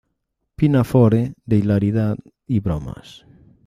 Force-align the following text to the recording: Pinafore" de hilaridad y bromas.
Pinafore" 0.55 1.35
de 1.45 1.57
hilaridad 1.57 2.17
y 2.47 2.59
bromas. 2.59 3.23